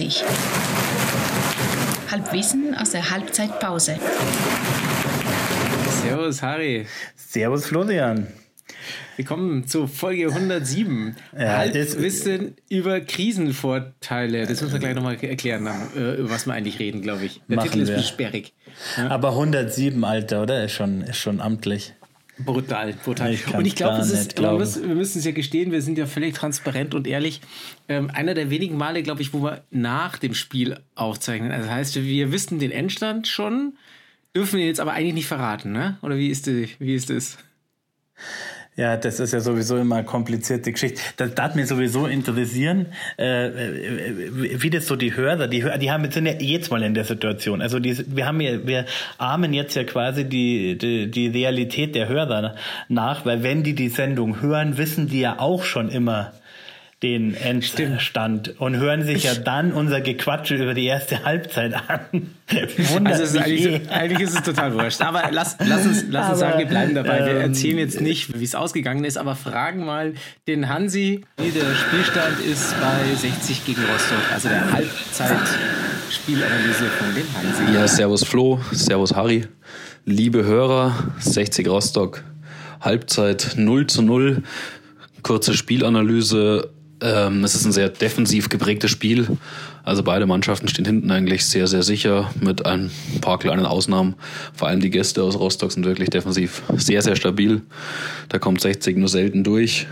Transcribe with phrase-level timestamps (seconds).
[0.00, 0.22] 9.30
[2.10, 3.96] Halbwissen aus der Halbzeitpause.
[6.02, 6.86] Servus, Harry.
[7.14, 8.26] Servus, Florian.
[9.16, 11.16] Willkommen zu Folge 107.
[11.38, 14.46] Ja, Halbwissen über Krisenvorteile.
[14.46, 17.42] Das müssen wir gleich nochmal erklären, dann, über was wir eigentlich reden, glaube ich.
[17.48, 17.96] Der Machen Titel ist wir.
[17.96, 18.54] ein bisschen sperrig.
[19.10, 20.64] Aber 107, Alter, oder?
[20.64, 21.92] Ist schon, ist schon amtlich.
[22.44, 23.32] Brutal, brutal.
[23.32, 24.58] Ich und ich glaube, es ist, glauben.
[24.58, 27.40] muss, wir müssen es ja gestehen, wir sind ja völlig transparent und ehrlich.
[27.88, 31.52] Ähm, einer der wenigen Male, glaube ich, wo wir nach dem Spiel aufzeichnen.
[31.52, 33.74] Also das heißt, wir wissen den Endstand schon,
[34.34, 35.98] dürfen ihn jetzt aber eigentlich nicht verraten, ne?
[36.02, 37.38] Oder wie ist, die, wie ist das?
[38.76, 41.00] Ja, das ist ja sowieso immer komplizierte Geschichte.
[41.16, 42.86] Das darf mir sowieso interessieren,
[43.18, 46.70] äh, äh, wie das so die Hörer, die Hörer, die haben jetzt sind ja jetzt
[46.70, 47.62] mal in der Situation.
[47.62, 48.86] Also die, wir haben ja, wir
[49.18, 52.54] ahmen jetzt ja quasi die, die, die Realität der Hörer
[52.88, 56.32] nach, weil wenn die die Sendung hören, wissen die ja auch schon immer
[57.02, 62.00] den Endstand und hören sich ja dann unser Gequatsche über die erste Halbzeit an.
[62.92, 63.80] Wundert Also es ist eigentlich, eh.
[63.88, 65.00] eigentlich ist es total wurscht.
[65.00, 67.24] Aber lass, lass uns, lass uns Aber, sagen, wir bleiben dabei.
[67.24, 70.12] Wir ähm, erzählen jetzt nicht, wie es ausgegangen ist, aber fragen mal
[70.46, 74.30] den Hansi, wie der Spielstand ist bei 60 gegen Rostock.
[74.34, 77.62] Also der Halbzeitspielanalyse von dem Hansi.
[77.74, 79.46] Ja, Servus Flo, Servus Harry.
[80.04, 82.24] Liebe Hörer, 60 Rostock,
[82.80, 84.42] Halbzeit 0 zu 0.
[85.22, 86.74] Kurze Spielanalyse.
[87.02, 89.38] Ähm, es ist ein sehr defensiv geprägtes Spiel.
[89.82, 92.90] Also beide Mannschaften stehen hinten eigentlich sehr, sehr sicher mit ein
[93.22, 94.14] paar kleinen Ausnahmen.
[94.52, 97.62] Vor allem die Gäste aus Rostock sind wirklich defensiv sehr, sehr stabil.
[98.28, 99.86] Da kommt 60 nur selten durch.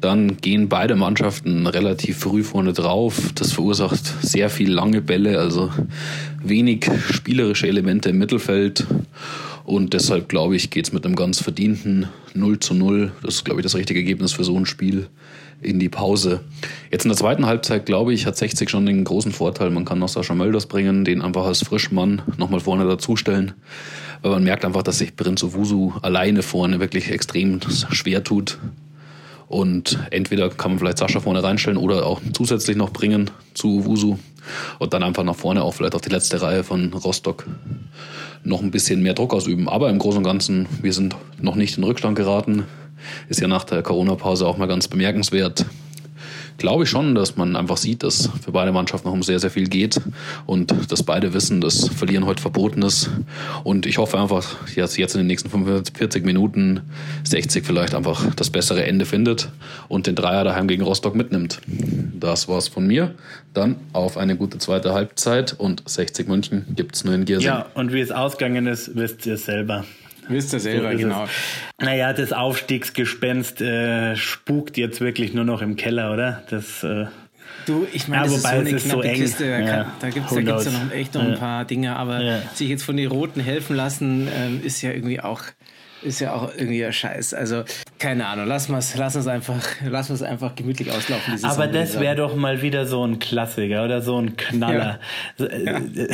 [0.00, 3.32] Dann gehen beide Mannschaften relativ früh vorne drauf.
[3.34, 5.70] Das verursacht sehr viel lange Bälle, also
[6.42, 8.86] wenig spielerische Elemente im Mittelfeld.
[9.64, 13.12] Und deshalb glaube ich, geht es mit einem ganz verdienten 0 zu 0.
[13.22, 15.08] Das ist, glaube ich, das richtige Ergebnis für so ein Spiel
[15.60, 16.40] in die Pause.
[16.90, 19.70] Jetzt in der zweiten Halbzeit, glaube ich, hat 60 schon den großen Vorteil.
[19.70, 23.54] Man kann noch Sascha Mölders bringen, den einfach als Frischmann nochmal vorne dazustellen.
[24.22, 28.58] Weil man merkt einfach, dass sich Prinz Wusu alleine vorne wirklich extrem schwer tut.
[29.48, 34.18] Und entweder kann man vielleicht Sascha vorne reinstellen oder auch zusätzlich noch bringen zu Wusu.
[34.78, 37.46] Und dann einfach nach vorne auch vielleicht auf die letzte Reihe von Rostock
[38.44, 39.68] noch ein bisschen mehr Druck ausüben.
[39.68, 42.64] Aber im Großen und Ganzen, wir sind noch nicht in Rückstand geraten.
[43.28, 45.66] Ist ja nach der Corona-Pause auch mal ganz bemerkenswert.
[46.58, 49.50] Glaube ich schon, dass man einfach sieht, dass für beide Mannschaften noch um sehr, sehr
[49.50, 50.00] viel geht
[50.46, 53.10] und dass beide wissen, dass Verlieren heute verboten ist.
[53.62, 56.80] Und ich hoffe einfach, dass jetzt in den nächsten 45 Minuten
[57.24, 59.50] 60 vielleicht einfach das bessere Ende findet
[59.88, 61.60] und den Dreier daheim gegen Rostock mitnimmt.
[61.66, 63.14] Das war's von mir.
[63.52, 67.48] Dann auf eine gute zweite Halbzeit und 60 München gibt's nur in Giersing.
[67.48, 69.84] Ja, und wie es ausgegangen ist, wisst ihr selber.
[70.28, 71.24] Wisst ihr selber, So genau.
[71.24, 71.30] es.
[71.80, 76.42] Naja, das Aufstiegsgespenst äh, spukt jetzt wirklich nur noch im Keller, oder?
[76.50, 77.06] Das, äh,
[77.64, 79.14] Du, ich meine, Ja, das ist so eine es ist so knappe eng.
[79.16, 79.44] Kiste.
[79.50, 79.92] Da, Ja.
[80.00, 81.36] da gibt es ja noch echt noch ein Ja.
[81.36, 82.42] paar Dinge, aber Ja.
[82.54, 85.42] sich jetzt von den Roten helfen lassen, ähm, ist ja irgendwie auch
[86.02, 87.34] ist ja auch irgendwie ein Scheiß.
[87.34, 87.64] Also,
[87.98, 91.34] keine Ahnung, lass uns lass uns einfach, lass uns einfach gemütlich auslaufen.
[91.34, 95.00] die Saison, aber das wäre doch mal wieder so ein Klassiker oder so ein Knaller.
[95.38, 95.80] Äh,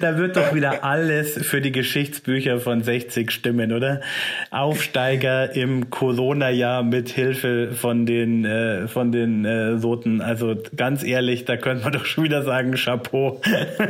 [0.00, 4.00] da wird doch wieder alles für die Geschichtsbücher von 60 stimmen, oder?
[4.50, 10.20] Aufsteiger im Corona-Jahr mit Hilfe von den, äh, von den äh, Roten.
[10.20, 13.40] Also ganz ehrlich, da könnte man doch schon wieder sagen, Chapeau.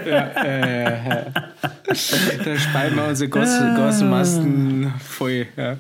[0.07, 1.27] Ja, äh, ja.
[1.87, 5.47] Da spalten wir unsere Goss, Gossenmasten voll.
[5.57, 5.77] Ja.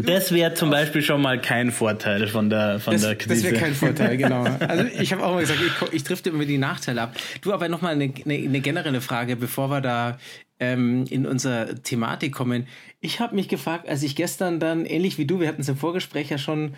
[0.00, 3.44] Das wäre zum Beispiel schon mal kein Vorteil von der, von Das, der das Krise.
[3.44, 4.44] wäre kein Vorteil, genau.
[4.60, 7.16] Also ich habe auch mal gesagt, ich, ich trifft immer die Nachteile ab.
[7.40, 10.18] Du, aber nochmal eine, eine, eine generelle Frage, bevor wir da
[10.60, 12.66] ähm, in unsere Thematik kommen.
[13.00, 15.76] Ich habe mich gefragt, als ich gestern dann, ähnlich wie du, wir hatten es im
[15.76, 16.74] Vorgespräch ja schon,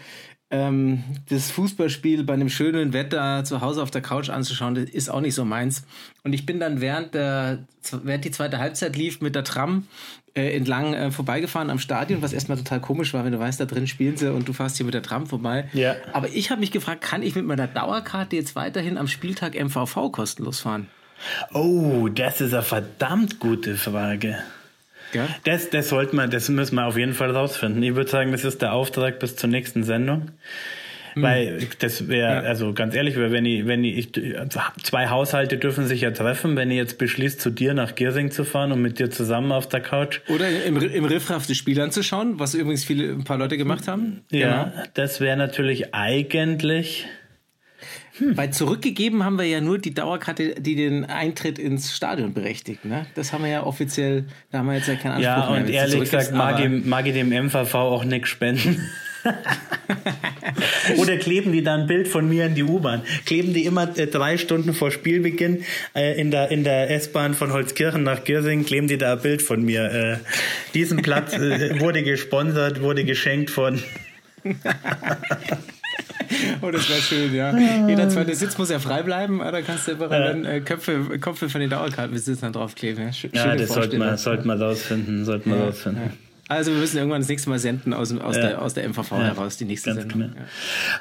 [0.50, 5.08] ähm, das Fußballspiel bei einem schönen Wetter zu Hause auf der Couch anzuschauen, das ist
[5.08, 5.84] auch nicht so meins.
[6.24, 7.66] Und ich bin dann während, der,
[8.02, 9.86] während die zweite Halbzeit lief mit der Tram
[10.34, 13.64] äh, entlang äh, vorbeigefahren am Stadion, was erstmal total komisch war, wenn du weißt, da
[13.64, 15.68] drin spielen sie und du fährst hier mit der Tram vorbei.
[15.72, 15.94] Ja.
[16.12, 20.10] Aber ich habe mich gefragt, kann ich mit meiner Dauerkarte jetzt weiterhin am Spieltag MVV
[20.10, 20.88] kostenlos fahren?
[21.52, 24.38] Oh, das ist eine verdammt gute Frage.
[25.12, 25.28] Gell?
[25.44, 27.82] Das, das sollte man, das müssen wir auf jeden Fall rausfinden.
[27.82, 30.30] Ich würde sagen, das ist der Auftrag bis zur nächsten Sendung.
[31.14, 34.12] Weil das wäre, also ganz ehrlich, weil wenn ich, wenn ich,
[34.82, 38.44] zwei Haushalte dürfen sich ja treffen, wenn ich jetzt beschließt, zu dir nach Giersing zu
[38.44, 40.20] fahren und mit dir zusammen auf der Couch.
[40.28, 44.20] Oder im, im Riffraff das Spiel anzuschauen, was übrigens viele, ein paar Leute gemacht haben.
[44.30, 47.06] Ja, das wäre natürlich eigentlich.
[48.20, 52.84] Weil zurückgegeben haben wir ja nur die Dauerkarte, die den Eintritt ins Stadion berechtigt.
[52.84, 53.06] Ne?
[53.14, 55.48] Das haben wir ja offiziell, da haben wir jetzt ja keinen Anspruch Ja, mehr.
[55.48, 58.80] und wenn du ehrlich gesagt mag ich, mag ich dem MVV auch nichts spenden.
[60.96, 63.02] Oder kleben die da ein Bild von mir in die U-Bahn?
[63.26, 65.62] Kleben die immer äh, drei Stunden vor Spielbeginn
[65.94, 69.42] äh, in der, in der S-Bahn von Holzkirchen nach Girsing, kleben die da ein Bild
[69.42, 69.84] von mir?
[69.92, 70.16] Äh,
[70.72, 73.82] diesen Platz äh, wurde gesponsert, wurde geschenkt von.
[76.62, 77.56] Oh, das wäre schön, ja.
[77.86, 81.48] Jeder zweite Sitz muss ja frei bleiben, da kannst du überall dann äh, Köpfe, Köpfe
[81.48, 83.04] von den Dauerkartenbesitzern draufkleben.
[83.04, 85.24] Ja, Sch ja das sollte man, sollte man rausfinden.
[85.24, 86.12] Sollte man ja, rausfinden.
[86.50, 88.42] Also wir müssen irgendwann das nächste Mal senden aus, aus, ja.
[88.42, 89.18] der, aus der MVV ja.
[89.18, 90.22] heraus, die nächste Ganz Sendung.
[90.22, 90.32] Genau.
[90.34, 90.46] Ja.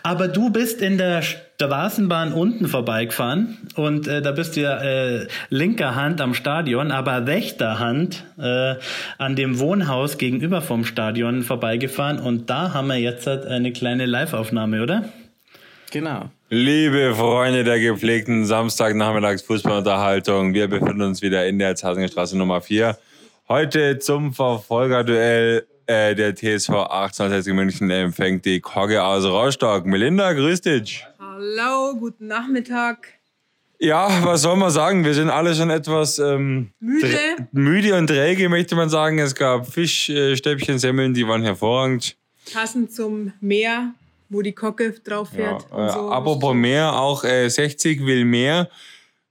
[0.04, 5.28] Aber du bist in der Straßenbahn unten vorbeigefahren und äh, da bist du ja äh,
[5.50, 8.76] linker Hand am Stadion, aber rechter Hand äh,
[9.18, 14.06] an dem Wohnhaus gegenüber vom Stadion vorbeigefahren und da haben wir jetzt halt eine kleine
[14.06, 15.10] Live-Aufnahme, oder?
[15.90, 16.30] Genau.
[16.52, 22.96] Liebe Freunde der gepflegten Samstagnachmittags Fußballunterhaltung, wir befinden uns wieder in der Zasingerstraße Nummer 4
[23.52, 29.88] Heute zum Verfolgerduell äh, der TSV 1860 München empfängt die Kogge aus Rostock.
[29.88, 31.04] Melinda, grüß dich.
[31.18, 33.08] Hallo, guten Nachmittag.
[33.80, 35.04] Ja, was soll man sagen?
[35.04, 37.18] Wir sind alle schon etwas ähm, müde.
[37.52, 39.18] müde und träge, möchte man sagen.
[39.18, 42.18] Es gab Fischstäbchen, Semmeln, die waren hervorragend.
[42.54, 43.96] Passend zum Meer,
[44.30, 45.66] wo die Kocke drauf fährt.
[45.72, 46.12] Ja, äh, so.
[46.12, 48.70] Apropos Meer, auch äh, 60 will mehr.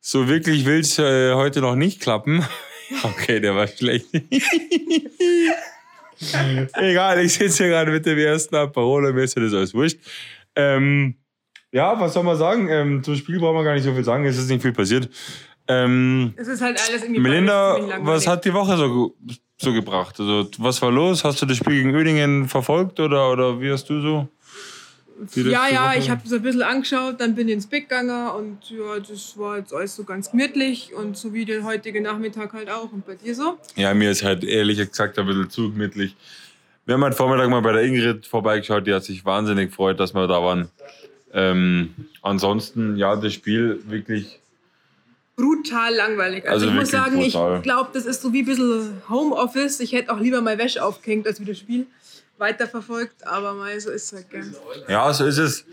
[0.01, 2.45] So wirklich will es äh, heute noch nicht klappen.
[3.03, 4.07] Okay, der war schlecht.
[6.75, 9.99] Egal, ich sitze hier gerade mit dem ersten Aperol, mir ist das alles wurscht.
[10.57, 11.15] Ähm,
[11.71, 12.69] ja, was soll man sagen?
[12.69, 15.09] Ähm, zum Spiel brauchen wir gar nicht so viel sagen, es ist nicht viel passiert.
[15.69, 19.15] Ähm, es ist halt alles irgendwie Melinda, was hat die Woche so,
[19.59, 20.19] so gebracht?
[20.19, 21.25] Also, was war los?
[21.25, 24.29] Hast du das Spiel gegen Oedingen verfolgt oder, oder wie hast du so?
[25.35, 28.71] Ja, ja, ich habe so ein bisschen angeschaut, dann bin ich ins Bett gegangen und
[28.71, 32.71] ja, das war jetzt alles so ganz gemütlich und so wie der heutige Nachmittag halt
[32.71, 32.93] auch.
[32.93, 33.59] Und bei dir so?
[33.75, 36.15] Ja, mir ist halt ehrlich gesagt ein bisschen zu gemütlich.
[36.87, 40.15] Wir haben heute Vormittag mal bei der Ingrid vorbeigeschaut, die hat sich wahnsinnig gefreut, dass
[40.15, 40.69] wir da waren.
[41.33, 44.41] Ähm, ansonsten, ja, das Spiel wirklich
[45.37, 46.49] brutal langweilig.
[46.49, 47.57] Also, also ich muss sagen, brutal.
[47.59, 49.81] ich glaube, das ist so wie ein bisschen Homeoffice.
[49.81, 51.87] Ich hätte auch lieber mal Wäsche aufgehängt als wieder Spiel
[52.39, 54.55] weiterverfolgt, aber mal so ist es halt gern.
[54.89, 55.65] Ja, so ist es.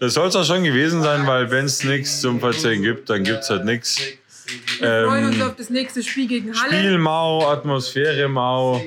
[0.00, 3.22] Das soll es auch schon gewesen sein, weil wenn es nichts zum Verzeihen gibt, dann
[3.24, 4.00] gibt es halt nichts.
[4.78, 6.78] Wir ähm, freuen uns auf das nächste Spiel gegen Halle.
[6.78, 8.82] Spiel mau, Atmosphäre mau.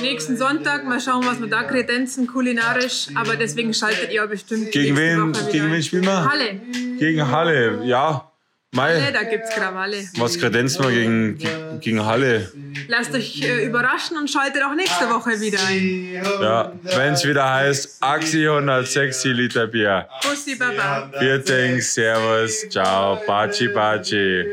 [0.00, 3.08] Nächsten Sonntag, mal schauen, was wir da kredenzen, kulinarisch.
[3.14, 4.70] Aber deswegen schaltet ihr bestimmt.
[4.70, 6.30] Gegen wen, gegen wen spielen wir?
[6.30, 6.60] Halle.
[6.98, 8.27] Gegen Halle, ja.
[8.72, 10.06] Mai, Halle, da gibt's Krawalle.
[10.18, 12.52] Was kredenzen wir gegen, gegen Halle?
[12.86, 16.22] Lasst euch äh, überraschen und schaltet auch nächste Woche wieder ein.
[16.42, 20.06] Ja, wenn es wieder heißt Axi 106 Liter Bier.
[20.22, 21.10] Bussi Baba.
[21.18, 24.44] Vierting, Servus, ciao, Baci Baci.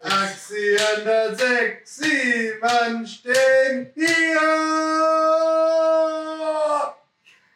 [0.00, 2.00] Axi 106,
[2.60, 4.40] Mann stehen hier.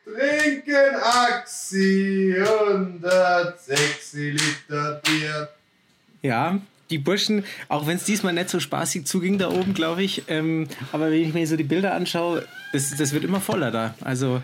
[0.05, 5.49] Trinken Axi 106 Liter Bier.
[6.27, 10.25] Ja, die Burschen, auch wenn es diesmal nicht so spaßig zuging da oben, glaube ich,
[10.29, 13.95] ähm, aber wenn ich mir so die Bilder anschaue, das, das wird immer voller da.
[14.01, 14.41] Also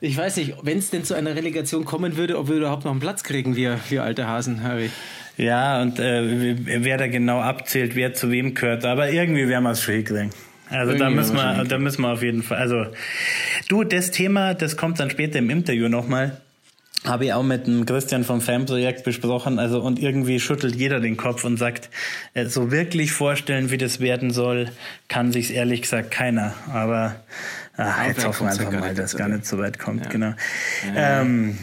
[0.00, 2.90] ich weiß nicht, wenn es denn zu einer Relegation kommen würde, ob wir überhaupt noch
[2.90, 4.90] einen Platz kriegen, wir, wir alte Hasen, Harry.
[5.36, 9.70] Ja, und äh, wer da genau abzählt, wer zu wem gehört, aber irgendwie werden wir
[9.70, 10.30] es schon hinkriegen.
[10.68, 12.58] Also da müssen wir, da müssen wir auf jeden Fall.
[12.58, 12.86] Also
[13.68, 16.40] du, das Thema, das kommt dann später im Interview nochmal
[17.04, 19.58] habe ich auch mit dem Christian vom Fanprojekt besprochen.
[19.58, 21.88] Also und irgendwie schüttelt jeder den Kopf und sagt,
[22.34, 24.68] äh, so wirklich vorstellen, wie das werden soll,
[25.08, 26.54] kann sich's ehrlich gesagt keiner.
[26.72, 27.16] Aber
[27.76, 30.04] ach, jetzt hoffen wir einfach mal, dass gar nicht so weit kommt.
[30.04, 30.10] Ja.
[30.10, 30.34] Genau.
[30.94, 31.22] Ja.
[31.22, 31.58] Ähm,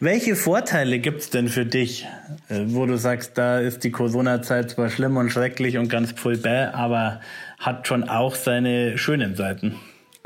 [0.00, 2.06] welche Vorteile gibt's denn für dich,
[2.48, 6.36] äh, wo du sagst, da ist die Corona-Zeit zwar schlimm und schrecklich und ganz voll
[6.36, 7.20] bäh, aber
[7.58, 9.76] hat schon auch seine schönen Seiten?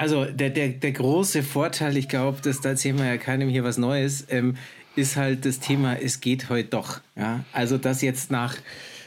[0.02, 3.62] Also der, der, der große Vorteil, ich glaube, dass da erzählen wir ja keinem hier
[3.62, 4.56] was Neues, ähm,
[4.96, 7.00] ist halt das Thema, es geht heute doch.
[7.14, 7.44] Ja?
[7.52, 8.56] Also dass jetzt nach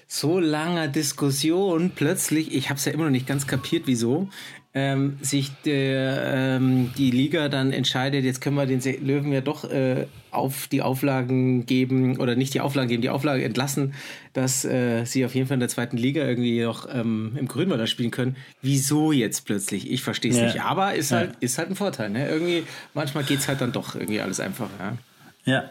[0.07, 4.29] so langer Diskussion plötzlich, ich habe es ja immer noch nicht ganz kapiert, wieso,
[4.75, 9.63] ähm, sich der, ähm, die Liga dann entscheidet, jetzt können wir den Löwen ja doch
[9.63, 13.93] äh, auf die Auflagen geben oder nicht die Auflagen geben, die Auflage entlassen,
[14.33, 17.87] dass äh, sie auf jeden Fall in der zweiten Liga irgendwie noch ähm, im Grünwalder
[17.87, 18.35] spielen können.
[18.61, 19.89] Wieso jetzt plötzlich?
[19.89, 20.45] Ich verstehe es ja.
[20.45, 20.61] nicht.
[20.61, 21.37] Aber ist halt, ja.
[21.39, 22.09] ist halt ein Vorteil.
[22.09, 22.27] Ne?
[22.27, 22.63] Irgendwie,
[22.93, 24.69] manchmal geht es halt dann doch irgendwie alles einfach.
[25.45, 25.69] Ja.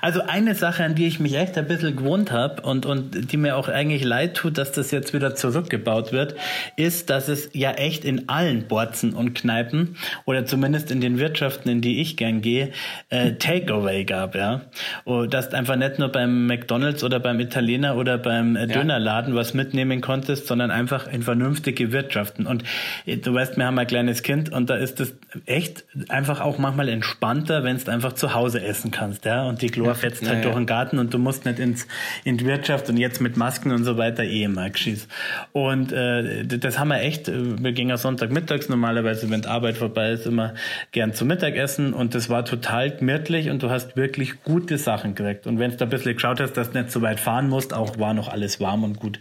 [0.00, 3.36] Also eine Sache, an die ich mich echt ein bisschen gewohnt habe und, und die
[3.36, 6.34] mir auch eigentlich leid tut, dass das jetzt wieder zurückgebaut wird,
[6.76, 11.68] ist, dass es ja echt in allen Borzen und Kneipen oder zumindest in den Wirtschaften,
[11.68, 12.72] in die ich gern gehe,
[13.10, 14.62] äh, Takeaway gab, ja.
[15.04, 19.54] Und dass einfach nicht nur beim McDonalds oder beim Italiener oder beim äh, Dönerladen was
[19.54, 22.46] mitnehmen konntest, sondern einfach in vernünftige Wirtschaften.
[22.46, 22.64] Und
[23.06, 25.14] äh, du weißt, wir haben ein kleines Kind und da ist es
[25.46, 29.44] echt einfach auch manchmal entspannter, wenn du einfach zu Hause essen kannst, ja.
[29.44, 31.86] Und die Chlor fetzt halt ja, durch den Garten und du musst nicht ins,
[32.24, 35.08] in die Wirtschaft und jetzt mit Masken und so weiter eh immer geschießt.
[35.52, 39.76] Und äh, das haben wir echt, äh, wir gingen ja Sonntagmittags normalerweise, wenn die Arbeit
[39.76, 40.54] vorbei ist, immer
[40.92, 45.46] gern zum Mittagessen und das war total gemütlich und du hast wirklich gute Sachen gekriegt.
[45.46, 47.74] Und wenn du da ein bisschen geschaut hast, dass du nicht so weit fahren musst,
[47.74, 49.18] auch war noch alles warm und gut.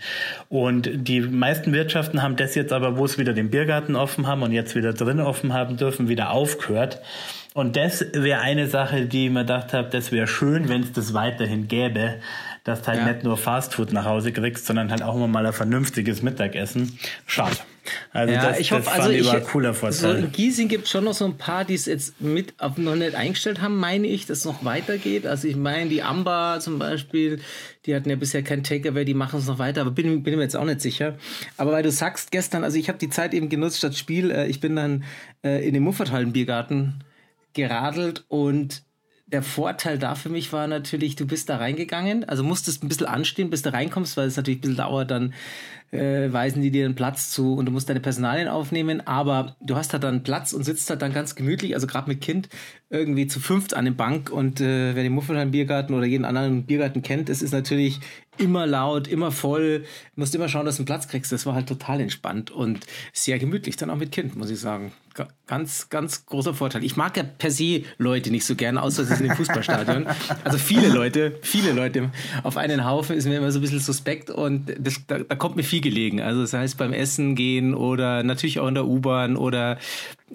[0.49, 4.43] Und die meisten Wirtschaften haben das jetzt aber, wo es wieder den Biergarten offen haben
[4.43, 7.01] und jetzt wieder drin offen haben dürfen, wieder aufgehört.
[7.57, 10.91] Und das wäre eine Sache, die ich mir gedacht habe, das wäre schön, wenn es
[10.91, 12.19] das weiterhin gäbe,
[12.63, 13.11] dass du halt ja.
[13.11, 16.99] nicht nur Fastfood nach Hause kriegst, sondern halt auch immer mal ein vernünftiges Mittagessen.
[17.25, 17.55] Schade.
[18.13, 19.97] Also ja, das, ich hoffe, also ich, ein cooler Vorteil.
[19.97, 22.77] So in Giesing gibt es schon noch so ein paar, die es jetzt mit auf
[22.77, 25.25] noch nicht eingestellt haben, meine ich, dass es noch weitergeht.
[25.25, 27.39] Also ich meine, die Amba zum Beispiel,
[27.87, 30.43] die hatten ja bisher kein Takeaway, die machen es noch weiter, aber bin, bin mir
[30.43, 31.17] jetzt auch nicht sicher.
[31.57, 34.45] Aber weil du sagst gestern, also ich habe die Zeit eben genutzt statt Spiel, äh,
[34.45, 35.05] ich bin dann
[35.43, 37.03] äh, in den Mufferthallen Biergarten
[37.57, 38.83] geradelt und
[39.25, 43.07] der Vorteil da für mich war natürlich, du bist da reingegangen, also musstest ein bisschen
[43.07, 45.33] anstehen, bis du reinkommst, weil es natürlich ein bisschen dauert, dann
[45.91, 49.75] äh, weisen die dir einen Platz zu und du musst deine Personalien aufnehmen, aber du
[49.75, 52.49] hast da dann Platz und sitzt da dann ganz gemütlich, also gerade mit Kind
[52.89, 56.65] irgendwie zu fünft an der Bank und äh, wer den Muffelheim Biergarten oder jeden anderen
[56.65, 57.99] Biergarten kennt, es ist natürlich
[58.37, 59.79] immer laut, immer voll,
[60.15, 61.31] du musst immer schauen, dass du einen Platz kriegst.
[61.31, 64.91] Das war halt total entspannt und sehr gemütlich, dann auch mit Kind, muss ich sagen.
[65.47, 66.83] Ganz, ganz großer Vorteil.
[66.83, 70.05] Ich mag ja per se Leute nicht so gerne, außer sie sind im Fußballstadion.
[70.43, 72.11] Also viele Leute, viele Leute
[72.43, 75.55] auf einen Haufen ist mir immer so ein bisschen suspekt und das, da, da kommt
[75.55, 76.21] mir viel gelegen.
[76.21, 79.77] Also das heißt beim Essen gehen oder natürlich auch in der U-Bahn oder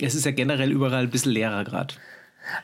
[0.01, 1.95] es ist ja generell überall ein bisschen leerer gerade.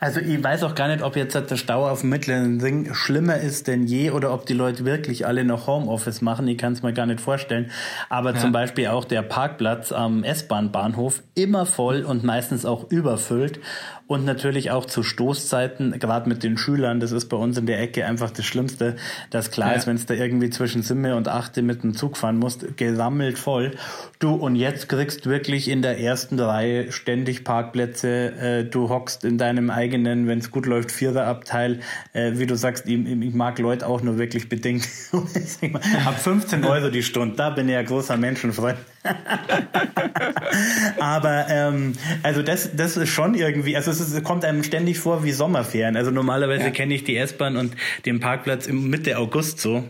[0.01, 3.37] Also ich weiß auch gar nicht, ob jetzt der Stau auf dem mittleren Ring schlimmer
[3.37, 6.49] ist denn je oder ob die Leute wirklich alle noch Homeoffice machen.
[6.49, 7.71] Ich kann es mir gar nicht vorstellen.
[8.09, 8.41] Aber ja.
[8.41, 13.61] zum Beispiel auch der Parkplatz am S-Bahn-Bahnhof immer voll und meistens auch überfüllt
[14.09, 17.79] und natürlich auch zu Stoßzeiten, gerade mit den Schülern, das ist bei uns in der
[17.79, 18.97] Ecke einfach das Schlimmste,
[19.31, 19.77] dass klar ja.
[19.77, 23.39] ist, wenn es da irgendwie zwischen Simme und Achte mit dem Zug fahren musst, gesammelt
[23.39, 23.73] voll.
[24.19, 29.37] Du, und jetzt kriegst wirklich in der ersten Reihe ständig Parkplätze, äh, du hockst in
[29.37, 31.81] deinem eigenen, wenn es gut läuft, Viererabteil,
[32.13, 34.89] äh, wie du sagst, ich, ich mag Leute auch nur wirklich bedingt.
[36.07, 38.79] Ab 15 Euro die Stunde, da bin ich ja großer Menschenfreund.
[40.99, 45.25] Aber ähm, also das, das ist schon irgendwie, also es ist, kommt einem ständig vor
[45.25, 45.97] wie Sommerferien.
[45.97, 46.71] Also normalerweise ja.
[46.71, 47.75] kenne ich die S-Bahn und
[48.07, 49.85] den Parkplatz im Mitte August so.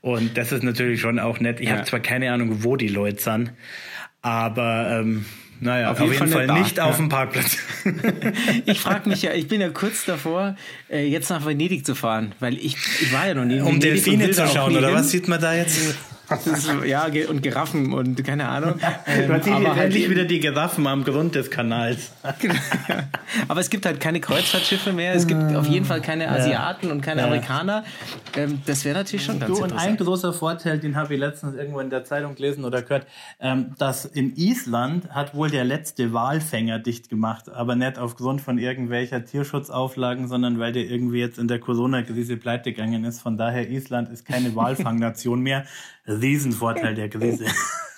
[0.00, 1.60] Und das ist natürlich schon auch nett.
[1.60, 1.76] Ich ja.
[1.76, 3.52] habe zwar keine Ahnung, wo die Leute sind,
[4.22, 5.24] aber ähm,
[5.60, 7.56] naja, auf, auf jeden, Fall, Fall nicht, auf dem Parkplatz.
[8.66, 10.56] ich frage mich ja, ich bin ja kurz davor,
[10.90, 13.80] äh, jetzt nach Venedig zu fahren, weil ich, ich war ja noch nie in Um
[13.80, 15.96] Delfine zu schauen, oder was sieht man da jetzt?
[16.28, 18.74] Ist, ja, und Giraffen und keine Ahnung.
[19.08, 22.10] Ähm, aber halt endlich wieder die Giraffen am Grund des Kanals.
[22.40, 22.54] Genau.
[23.48, 25.14] aber es gibt halt keine Kreuzfahrtschiffe mehr.
[25.14, 26.92] Es gibt auf jeden Fall keine Asiaten ja.
[26.92, 27.26] und keine ja.
[27.26, 27.84] Amerikaner.
[28.36, 31.54] Ähm, das wäre natürlich schon ganz du, Und ein großer Vorteil, den habe ich letztens
[31.54, 33.06] irgendwo in der Zeitung gelesen oder gehört,
[33.40, 38.58] ähm, dass in Island hat wohl der letzte Walfänger dicht gemacht, aber nicht aufgrund von
[38.58, 43.20] irgendwelcher Tierschutzauflagen, sondern weil der irgendwie jetzt in der Corona-Krise pleite gegangen ist.
[43.20, 45.64] Von daher, Island ist keine Walfangnation mehr.
[46.06, 47.46] Riesenvorteil der Krise.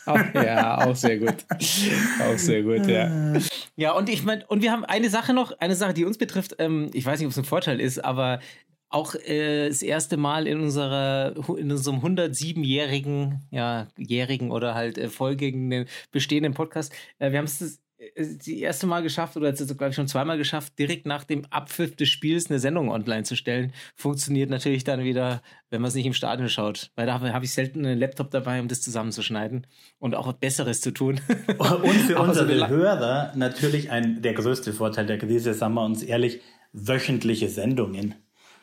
[0.34, 1.34] ja, auch sehr gut.
[1.50, 3.34] Auch sehr gut, ja.
[3.76, 6.56] Ja, und ich meine, und wir haben eine Sache noch, eine Sache, die uns betrifft,
[6.58, 8.40] ähm, ich weiß nicht, ob es ein Vorteil ist, aber
[8.88, 15.08] auch äh, das erste Mal in unserer in unserem 107-jährigen, ja, jährigen oder halt äh,
[15.08, 19.96] folgenden bestehenden Podcast, äh, wir haben es die erste Mal geschafft oder jetzt glaube ich
[19.96, 23.72] schon zweimal geschafft, direkt nach dem Abpfiff des Spiels eine Sendung online zu stellen.
[23.96, 27.52] Funktioniert natürlich dann wieder, wenn man es nicht im Stadion schaut, weil da habe ich
[27.52, 29.66] selten einen Laptop dabei, um das zusammenzuschneiden
[29.98, 31.20] und auch Besseres zu tun.
[31.58, 36.02] Und für unsere so Hörer natürlich ein, der größte Vorteil der Krise, sagen wir uns
[36.02, 36.40] ehrlich,
[36.72, 38.14] wöchentliche Sendungen.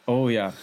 [0.06, 0.54] Oh ja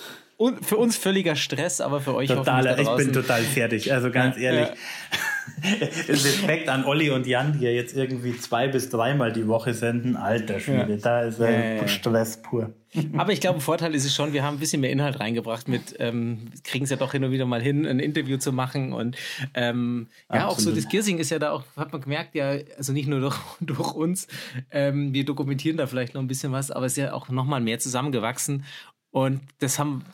[0.42, 3.92] und für uns völliger Stress, aber für euch Totaler, ich bin total fertig.
[3.92, 4.68] Also ganz ja, ehrlich.
[4.70, 5.86] Ja.
[6.08, 10.16] Respekt an Olli und Jan, die ja jetzt irgendwie zwei bis dreimal die Woche senden.
[10.16, 10.98] Alter Schwede, ja.
[11.00, 12.72] da ist äh, Stress pur.
[13.16, 15.66] Aber ich glaube, ein Vorteil ist es schon, wir haben ein bisschen mehr Inhalt reingebracht
[15.66, 18.92] mit, ähm, kriegen es ja doch hin und wieder mal hin, ein Interview zu machen.
[18.92, 19.16] Und
[19.54, 22.92] ähm, ja, auch so das Giersing ist ja da auch, hat man gemerkt, ja, also
[22.92, 24.28] nicht nur durch, durch uns,
[24.70, 27.60] ähm, wir dokumentieren da vielleicht noch ein bisschen was, aber es ist ja auch nochmal
[27.60, 28.64] mehr zusammengewachsen.
[29.12, 30.04] Und das haben,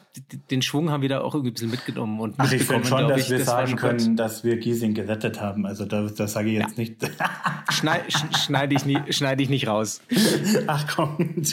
[0.50, 2.18] den Schwung haben wir da auch irgendwie ein bisschen mitgenommen.
[2.18, 5.40] Und Ach, ich finde schon, dass ich, wir das sagen können, dass wir Giesing gerettet
[5.40, 5.66] haben.
[5.66, 6.82] Also das, das sage ich jetzt ja.
[6.82, 6.96] nicht.
[7.70, 8.04] Schneide
[8.44, 10.00] schneid ich, nie, schneid ich nicht raus.
[10.66, 11.44] Ach komm.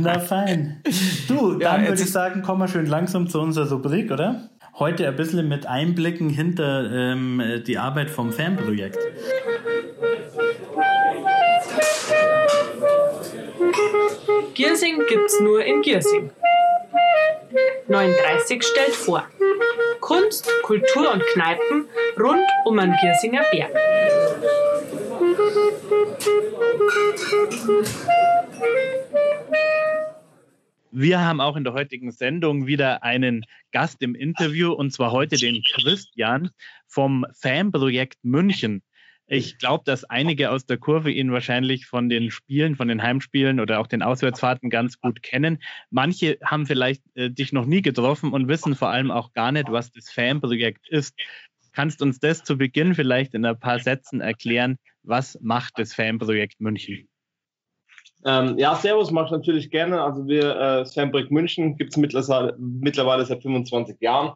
[0.00, 0.80] Na fein.
[1.26, 4.50] Du, dann ja, würde ich sagen, kommen wir schön langsam zu unserer Rubrik, oder?
[4.78, 8.98] Heute ein bisschen mit Einblicken hinter ähm, die Arbeit vom Fanprojekt.
[14.60, 16.30] Giersing gibt's nur in Giersing.
[17.88, 19.26] 39 stellt vor.
[20.02, 21.88] Kunst, Kultur und Kneipen
[22.18, 23.72] rund um den Giersinger Berg.
[30.90, 35.36] Wir haben auch in der heutigen Sendung wieder einen Gast im Interview und zwar heute
[35.36, 36.50] den Christian
[36.86, 38.82] vom Fanprojekt München.
[39.32, 43.60] Ich glaube, dass einige aus der Kurve ihn wahrscheinlich von den Spielen, von den Heimspielen
[43.60, 45.62] oder auch den Auswärtsfahrten ganz gut kennen.
[45.88, 49.70] Manche haben vielleicht äh, dich noch nie getroffen und wissen vor allem auch gar nicht,
[49.70, 51.14] was das Fanprojekt ist.
[51.72, 54.78] Kannst uns das zu Beginn vielleicht in ein paar Sätzen erklären?
[55.04, 57.08] Was macht das Fanprojekt München?
[58.24, 60.02] Ähm, ja, Servus mache ich natürlich gerne.
[60.02, 64.32] Also wir, äh, das Fanprojekt München gibt es mittlerweile, mittlerweile seit 25 Jahren.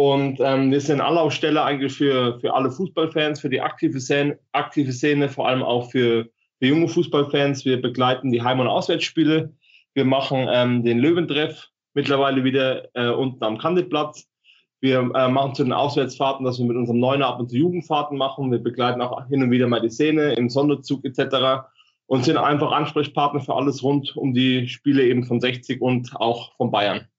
[0.00, 4.92] Und ähm, wir sind Anlaufstelle eigentlich für, für alle Fußballfans, für die aktive Szene, aktive
[4.92, 6.24] Szene, vor allem auch für,
[6.58, 7.66] für junge Fußballfans.
[7.66, 9.52] Wir begleiten die Heim- und Auswärtsspiele.
[9.92, 14.26] Wir machen ähm, den Löwentreff mittlerweile wieder äh, unten am Kandidplatz.
[14.80, 18.16] Wir äh, machen zu den Auswärtsfahrten, dass wir mit unserem Neuen ab und zu Jugendfahrten
[18.16, 18.50] machen.
[18.50, 21.68] Wir begleiten auch hin und wieder mal die Szene im Sonderzug etc.
[22.06, 26.56] und sind einfach Ansprechpartner für alles rund um die Spiele eben von 60 und auch
[26.56, 27.09] von Bayern.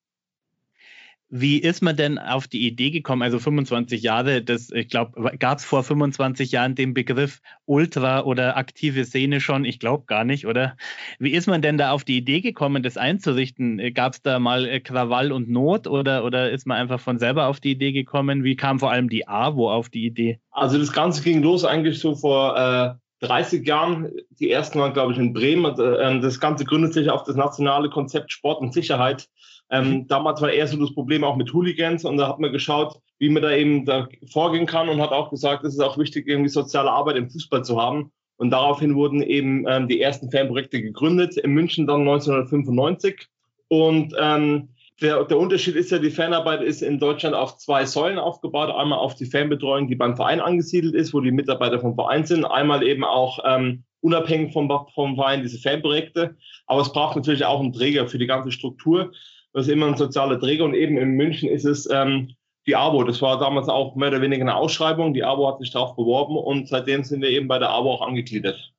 [1.34, 3.22] Wie ist man denn auf die Idee gekommen?
[3.22, 8.58] Also 25 Jahre, das, ich glaube, gab es vor 25 Jahren den Begriff Ultra oder
[8.58, 9.64] aktive Szene schon?
[9.64, 10.76] Ich glaube gar nicht, oder?
[11.20, 13.94] Wie ist man denn da auf die Idee gekommen, das einzurichten?
[13.94, 17.48] Gab es da mal äh, Krawall und Not oder, oder ist man einfach von selber
[17.48, 18.44] auf die Idee gekommen?
[18.44, 20.42] Wie kam vor allem die AWO auf die Idee?
[20.52, 24.12] Also das Ganze ging los eigentlich so vor äh, 30 Jahren.
[24.40, 25.76] Die ersten waren, glaube ich, in Bremen.
[25.80, 29.28] Ähm, das Ganze gründet sich auf das nationale Konzept Sport und Sicherheit
[29.72, 30.08] ähm, mhm.
[30.08, 33.30] damals war eher so das Problem auch mit Hooligans und da hat man geschaut, wie
[33.30, 36.50] man da eben da vorgehen kann und hat auch gesagt, es ist auch wichtig, irgendwie
[36.50, 38.12] soziale Arbeit im Fußball zu haben.
[38.36, 43.28] Und daraufhin wurden eben ähm, die ersten Fanprojekte gegründet, in München dann 1995.
[43.70, 44.70] Und ähm,
[45.02, 48.70] der, der Unterschied ist ja, die Fanarbeit ist in Deutschland auf zwei Säulen aufgebaut.
[48.70, 52.46] Einmal auf die Fanbetreuung, die beim Verein angesiedelt ist, wo die Mitarbeiter vom Verein sind.
[52.46, 56.36] Einmal eben auch ähm, unabhängig vom, vom Verein diese Fanprojekte.
[56.68, 59.12] Aber es braucht natürlich auch einen Träger für die ganze Struktur.
[59.54, 62.36] Das ist immer ein sozialer Träger und eben in München ist es ähm,
[62.68, 63.04] die ABO.
[63.04, 65.14] Das war damals auch mehr oder weniger eine Ausschreibung.
[65.14, 68.08] Die ABO hat sich darauf beworben und seitdem sind wir eben bei der ABO auch
[68.08, 68.72] angegliedert.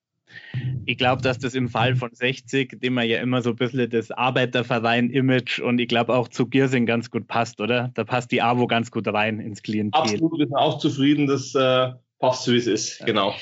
[0.85, 3.89] Ich glaube, dass das im Fall von 60, dem man ja immer so ein bisschen
[3.89, 7.91] das Arbeiterverein-Image und ich glaube auch zu Giersing ganz gut passt, oder?
[7.95, 10.01] Da passt die AWO ganz gut rein ins Klientel.
[10.01, 11.93] Absolut, wir sind auch zufrieden, das äh,
[12.23, 13.07] passt so, wie es ist, ja.
[13.07, 13.35] genau.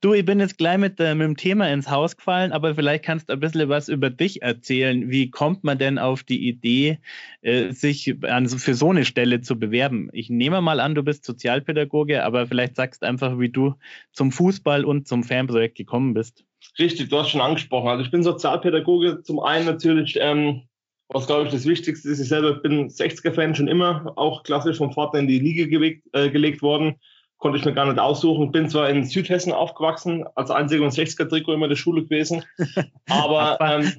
[0.00, 3.04] Du, ich bin jetzt gleich mit, äh, mit dem Thema ins Haus gefallen, aber vielleicht
[3.04, 5.10] kannst du ein bisschen was über dich erzählen.
[5.10, 7.00] Wie kommt man denn auf die Idee,
[7.42, 10.08] äh, sich an, für so eine Stelle zu bewerben?
[10.14, 13.74] Ich nehme mal an, du bist Sozialpädagoge, aber vielleicht sagst einfach, wie du
[14.12, 16.44] zum Fußball und zum Fanprojekt gekommen bist.
[16.78, 17.88] Richtig, du hast schon angesprochen.
[17.88, 19.22] Also ich bin Sozialpädagoge.
[19.22, 20.62] Zum einen natürlich, ähm,
[21.08, 24.92] was glaube ich das Wichtigste ist, ich selber bin 60er-Fan schon immer, auch klassisch vom
[24.94, 26.96] Vater in die Liga gelegt, äh, gelegt worden
[27.38, 28.52] konnte ich mir gar nicht aussuchen.
[28.52, 32.44] Bin zwar in Südhessen aufgewachsen, als einziger und 60er-Trikot immer in der Schule gewesen,
[33.08, 33.92] aber ähm,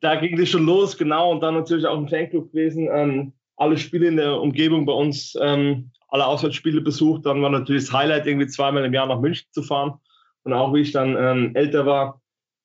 [0.00, 2.88] da ging es schon los, genau, und dann natürlich auch im Fanclub gewesen.
[2.92, 7.26] Ähm, alle Spiele in der Umgebung bei uns, ähm, alle Auswärtsspiele besucht.
[7.26, 9.94] Dann war natürlich das Highlight, irgendwie zweimal im Jahr nach München zu fahren.
[10.44, 12.20] Und auch wie ich dann ähm, älter war,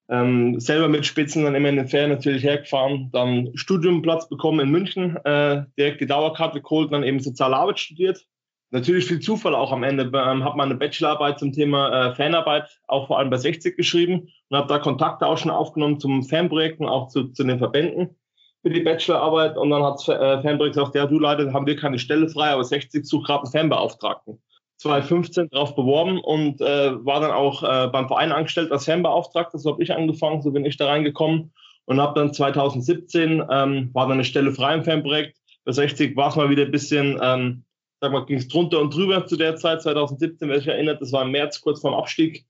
[0.10, 4.72] ähm, selber mit Spitzen dann immer in den Ferien natürlich hergefahren, dann Studiumplatz bekommen in
[4.72, 8.26] München, äh, direkt die Dauerkarte geholt, dann eben Soziale Arbeit studiert
[8.72, 10.04] natürlich viel Zufall auch am Ende.
[10.04, 14.58] Ähm, habe meine Bachelorarbeit zum Thema äh, Fanarbeit auch vor allem bei 60 geschrieben und
[14.58, 18.16] habe da Kontakte auch schon aufgenommen zum Fanprojekt und auch zu, zu den Verbänden
[18.62, 19.58] für die Bachelorarbeit.
[19.58, 22.64] Und dann hat äh, Fanprojekt gesagt, ja du leider haben wir keine Stelle frei, aber
[22.64, 24.42] 60 sucht gerade einen Fanbeauftragten.
[24.78, 29.58] 2015 drauf beworben und äh, war dann auch äh, beim Verein angestellt als Fanbeauftragter.
[29.58, 31.52] So habe ich angefangen, so bin ich da reingekommen
[31.86, 35.38] und habe dann 2017 ähm, war dann eine Stelle frei im Fanprojekt.
[35.66, 37.64] Bei 60 war es mal wieder ein bisschen ähm,
[38.02, 41.12] sag mal, ging es drunter und drüber zu der Zeit, 2017, wer sich erinnert, das
[41.12, 42.46] war im März, kurz vorm Abstieg.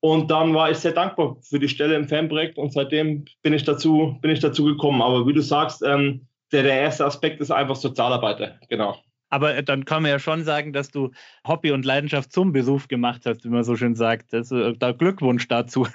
[0.00, 3.64] Und dann war ich sehr dankbar für die Stelle im Fanprojekt und seitdem bin ich
[3.64, 5.02] dazu, bin ich dazu gekommen.
[5.02, 8.96] Aber wie du sagst, ähm, der, der erste Aspekt ist einfach Sozialarbeiter, genau.
[9.28, 11.10] Aber äh, dann kann man ja schon sagen, dass du
[11.46, 14.32] Hobby und Leidenschaft zum Beruf gemacht hast, wie man so schön sagt.
[14.32, 15.86] Das, äh, da Glückwunsch dazu.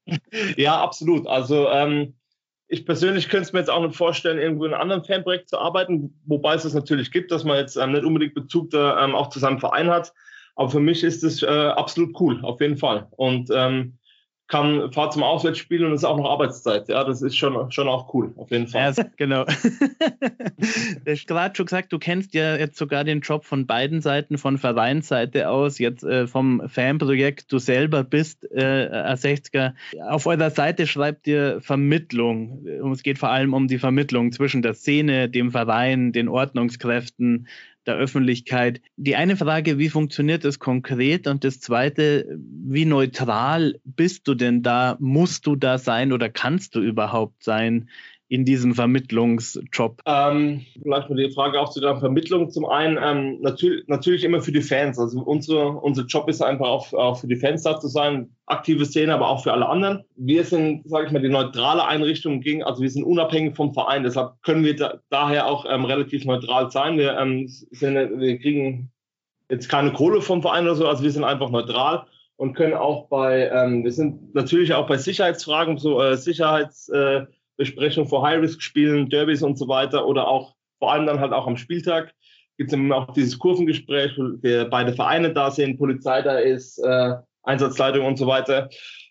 [0.56, 1.26] ja, absolut.
[1.26, 2.14] Also ähm,
[2.68, 5.58] ich persönlich könnte es mir jetzt auch nicht vorstellen, irgendwo in einem anderen Fanprojekt zu
[5.58, 9.14] arbeiten, wobei es es natürlich gibt, dass man jetzt ähm, nicht unbedingt Bezug da ähm,
[9.14, 10.12] auch zu seinem Verein hat.
[10.56, 13.08] Aber für mich ist es äh, absolut cool, auf jeden Fall.
[13.10, 13.98] Und ähm,
[14.46, 16.88] kann fahrt zum Auswärtsspiel und es ist auch noch Arbeitszeit.
[16.88, 18.92] Ja, das ist schon, schon auch cool, auf jeden Fall.
[18.94, 19.44] Ja, genau.
[19.44, 24.36] du hast gerade schon gesagt, du kennst ja jetzt sogar den Job von beiden Seiten,
[24.36, 27.50] von Vereinsseite aus, jetzt äh, vom Fanprojekt.
[27.52, 29.72] Du selber bist äh, A60er.
[30.08, 32.66] Auf eurer Seite schreibt ihr Vermittlung.
[32.92, 37.48] Es geht vor allem um die Vermittlung zwischen der Szene, dem Verein, den Ordnungskräften,
[37.86, 38.80] der Öffentlichkeit.
[38.96, 41.26] Die eine Frage, wie funktioniert das konkret?
[41.26, 44.96] Und das zweite, wie neutral bist du denn da?
[45.00, 47.88] Musst du da sein oder kannst du überhaupt sein
[48.28, 50.00] in diesem Vermittlungsjob?
[50.06, 52.50] Ähm, vielleicht mal die Frage auch zu der Vermittlung.
[52.50, 54.98] Zum einen ähm, natürlich, natürlich immer für die Fans.
[54.98, 58.86] Also unsere, unser Job ist einfach auch, auch für die Fans da zu sein, aktive
[58.86, 60.04] Szene, aber auch für alle anderen.
[60.16, 64.02] Wir sind, sage ich mal, die neutrale Einrichtung gegen, also wir sind unabhängig vom Verein.
[64.04, 66.96] Deshalb können wir da, daher auch ähm, relativ neutral sein.
[66.98, 68.90] Wir, ähm, sind, wir kriegen
[69.50, 72.06] jetzt keine Kohle vom Verein oder so, also wir sind einfach neutral
[72.36, 77.26] und können auch bei, ähm, wir sind natürlich auch bei Sicherheitsfragen, so äh, Sicherheits äh,
[77.56, 81.56] Besprechung vor High-Risk-Spielen, Derbys und so weiter oder auch vor allem dann halt auch am
[81.56, 82.12] Spieltag
[82.56, 86.78] gibt es immer auch dieses Kurvengespräch, wo wir beide Vereine da sind, Polizei da ist,
[86.78, 88.68] äh, Einsatzleitung und so weiter,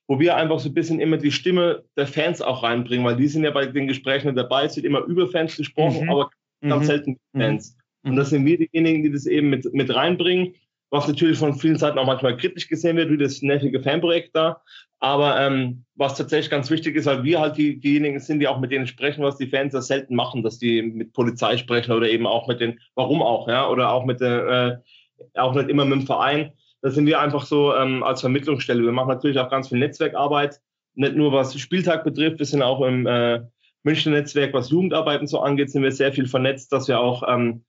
[0.07, 3.27] wo wir einfach so ein bisschen immer die Stimme der Fans auch reinbringen, weil die
[3.27, 6.09] sind ja bei den Gesprächen dabei, es wird immer über Fans gesprochen, mhm.
[6.09, 6.29] aber
[6.61, 6.87] ganz mhm.
[6.87, 7.77] selten mit Fans.
[8.03, 8.11] Mhm.
[8.11, 10.55] Und das sind wir diejenigen, die das eben mit, mit reinbringen
[10.93, 14.61] was natürlich von vielen Seiten auch manchmal kritisch gesehen wird, wie das nervige Fanprojekt da.
[15.03, 18.61] Aber ähm, was tatsächlich ganz wichtig ist, weil wir halt die, diejenigen sind, die auch
[18.61, 22.07] mit denen sprechen, was die Fans ja selten machen, dass die mit Polizei sprechen oder
[22.07, 24.81] eben auch mit den, warum auch, ja, oder auch mit der,
[25.27, 26.53] äh, auch nicht immer mit dem Verein.
[26.81, 28.81] Da sind wir einfach so ähm, als Vermittlungsstelle.
[28.81, 30.61] Wir machen natürlich auch ganz viel Netzwerkarbeit,
[30.95, 33.41] nicht nur was Spieltag betrifft, wir sind auch im äh,
[33.83, 37.23] Münchner Netzwerk, was Jugendarbeit und so angeht, sind wir sehr viel vernetzt, dass wir auch
[37.27, 37.65] ähm,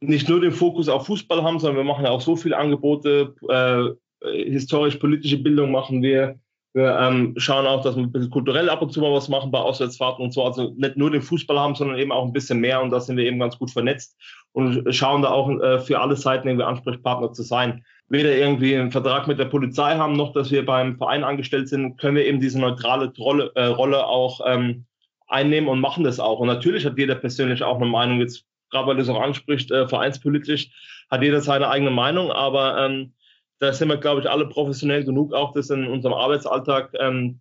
[0.00, 3.36] nicht nur den Fokus auf Fußball haben, sondern wir machen ja auch so viele Angebote,
[3.48, 3.90] äh,
[4.26, 6.40] historisch-politische Bildung machen wir.
[6.74, 9.52] Wir ähm, schauen auch, dass wir ein bisschen kulturell ab und zu mal was machen
[9.52, 10.42] bei Auswärtsfahrten und so.
[10.42, 12.82] Also nicht nur den Fußball haben, sondern eben auch ein bisschen mehr.
[12.82, 14.16] Und da sind wir eben ganz gut vernetzt
[14.52, 17.84] und schauen da auch äh, für alle Seiten irgendwie Ansprechpartner zu sein.
[18.08, 21.96] Weder irgendwie einen Vertrag mit der Polizei haben, noch dass wir beim Verein angestellt sind,
[21.96, 24.84] können wir eben diese neutrale Rolle, äh, Rolle auch ähm,
[25.28, 26.40] einnehmen und machen das auch.
[26.40, 28.18] Und natürlich hat jeder persönlich auch eine Meinung.
[28.18, 30.70] Jetzt gerade weil du es auch ansprichst, äh, vereinspolitisch
[31.10, 33.12] hat jeder seine eigene Meinung, aber ähm,
[33.58, 37.40] da sind wir, glaube ich, alle professionell genug, auch das in unserem Arbeitsalltag ähm,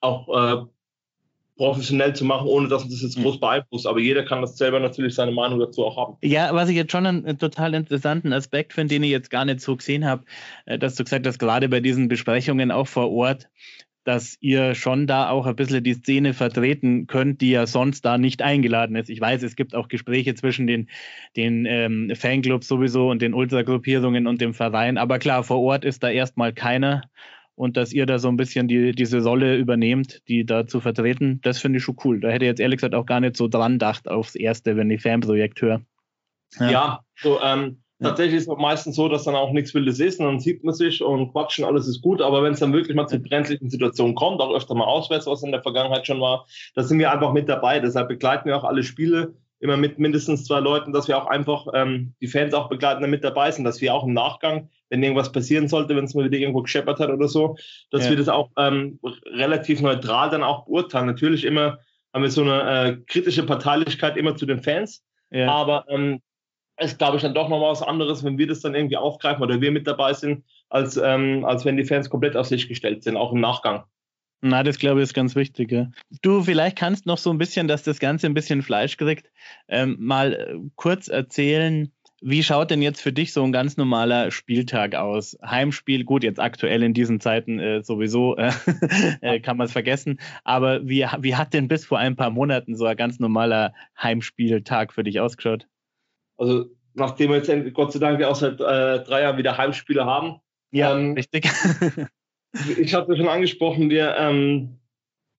[0.00, 0.64] auch äh,
[1.56, 3.86] professionell zu machen, ohne dass uns das jetzt groß beeinflusst.
[3.86, 6.16] Aber jeder kann das selber natürlich seine Meinung dazu auch haben.
[6.22, 9.60] Ja, was ich jetzt schon einen total interessanten Aspekt finde, den ich jetzt gar nicht
[9.60, 10.24] so gesehen habe,
[10.66, 13.48] äh, dass du gesagt hast, gerade bei diesen Besprechungen auch vor Ort,
[14.04, 18.18] dass ihr schon da auch ein bisschen die Szene vertreten könnt, die ja sonst da
[18.18, 19.08] nicht eingeladen ist.
[19.10, 20.88] Ich weiß, es gibt auch Gespräche zwischen den,
[21.36, 26.02] den ähm, Fanclubs sowieso und den Ultragruppierungen und dem Verein, aber klar, vor Ort ist
[26.02, 27.02] da erstmal keiner
[27.56, 31.40] und dass ihr da so ein bisschen die, diese Rolle übernehmt, die da zu vertreten,
[31.42, 32.20] das finde ich schon cool.
[32.20, 34.90] Da hätte ich jetzt ehrlich gesagt auch gar nicht so dran gedacht aufs Erste, wenn
[34.90, 35.80] ich Fanprojekt höre.
[36.58, 40.18] Ja, ja so ähm, Tatsächlich ist es meistens so, dass dann auch nichts Wildes ist
[40.18, 42.20] und dann sieht man sich und quatschen, alles ist gut.
[42.20, 45.42] Aber wenn es dann wirklich mal zu brenzlichen Situationen kommt, auch öfter mal auswärts, was
[45.42, 47.78] in der Vergangenheit schon war, da sind wir einfach mit dabei.
[47.78, 51.66] Deshalb begleiten wir auch alle Spiele immer mit mindestens zwei Leuten, dass wir auch einfach
[51.72, 55.32] ähm, die Fans auch begleiten, damit dabei sind, dass wir auch im Nachgang, wenn irgendwas
[55.32, 57.56] passieren sollte, wenn es mal wieder irgendwo gescheppert hat oder so,
[57.90, 58.10] dass ja.
[58.10, 61.06] wir das auch ähm, relativ neutral dann auch beurteilen.
[61.06, 61.78] Natürlich immer
[62.12, 65.50] haben wir so eine äh, kritische Parteilichkeit immer zu den Fans, ja.
[65.50, 66.20] aber ähm,
[66.78, 69.60] ist, glaube ich, dann doch nochmal was anderes, wenn wir das dann irgendwie aufgreifen oder
[69.60, 73.16] wir mit dabei sind, als, ähm, als wenn die Fans komplett auf sich gestellt sind,
[73.16, 73.84] auch im Nachgang.
[74.40, 75.72] Na, das glaube ich ist ganz wichtig.
[75.72, 75.90] Ja.
[76.20, 79.30] Du, vielleicht kannst noch so ein bisschen, dass das Ganze ein bisschen Fleisch kriegt,
[79.68, 84.30] ähm, mal äh, kurz erzählen, wie schaut denn jetzt für dich so ein ganz normaler
[84.30, 85.36] Spieltag aus?
[85.44, 88.50] Heimspiel, gut, jetzt aktuell in diesen Zeiten äh, sowieso äh,
[89.20, 92.76] äh kann man es vergessen, aber wie, wie hat denn bis vor ein paar Monaten
[92.76, 95.68] so ein ganz normaler Heimspieltag für dich ausgeschaut?
[96.36, 100.40] Also nachdem wir jetzt Gott sei Dank auch seit äh, drei Jahren wieder Heimspiele haben.
[100.70, 101.44] Ja, ähm, richtig.
[102.78, 104.80] ich hatte schon angesprochen, wir, ähm,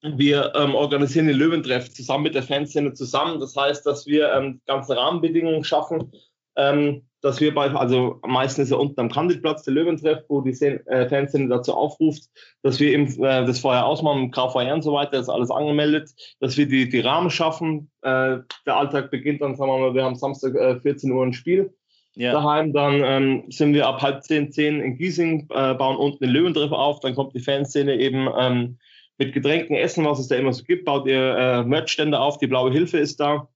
[0.01, 3.39] wir ähm, organisieren den Löwentreff zusammen mit der Fanszene zusammen.
[3.39, 6.11] Das heißt, dass wir ähm, ganze Rahmenbedingungen schaffen,
[6.57, 10.51] ähm, dass wir bei, also meistens ist ja unten am Kandidplatz der Löwentreff, wo die
[10.51, 12.25] äh, Fanszene dazu aufruft,
[12.61, 16.55] dass wir eben äh, das vorher ausmachen, KVR und so weiter, ist alles angemeldet, dass
[16.55, 17.89] wir die, die Rahmen schaffen.
[18.03, 18.37] Äh,
[18.67, 21.73] der Alltag beginnt dann, sagen wir mal, wir haben Samstag äh, 14 Uhr ein Spiel.
[22.13, 22.31] Ja.
[22.31, 26.29] Daheim, dann ähm, sind wir ab halb zehn, zehn in Giesing, äh, bauen unten den
[26.29, 28.77] Löwentreff auf, dann kommt die Fanszene eben ähm,
[29.17, 32.47] mit Getränken, Essen, was es da immer so gibt, baut ihr äh, Merchstände auf, die
[32.47, 33.47] Blaue Hilfe ist da.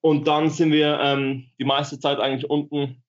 [0.00, 3.02] Und dann sind wir ähm, die meiste Zeit eigentlich unten